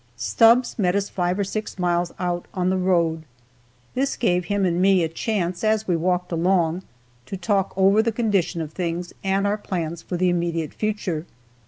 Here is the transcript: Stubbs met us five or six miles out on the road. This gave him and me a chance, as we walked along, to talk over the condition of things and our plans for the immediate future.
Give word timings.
Stubbs 0.17 0.79
met 0.79 0.95
us 0.95 1.09
five 1.09 1.37
or 1.37 1.43
six 1.43 1.77
miles 1.77 2.11
out 2.17 2.47
on 2.55 2.71
the 2.71 2.77
road. 2.77 3.21
This 3.93 4.17
gave 4.17 4.45
him 4.45 4.65
and 4.65 4.81
me 4.81 5.03
a 5.03 5.07
chance, 5.07 5.63
as 5.63 5.87
we 5.87 5.95
walked 5.95 6.31
along, 6.31 6.81
to 7.27 7.37
talk 7.37 7.71
over 7.77 8.01
the 8.01 8.11
condition 8.11 8.61
of 8.61 8.73
things 8.73 9.13
and 9.23 9.45
our 9.45 9.59
plans 9.59 10.01
for 10.01 10.17
the 10.17 10.29
immediate 10.29 10.73
future. 10.73 11.27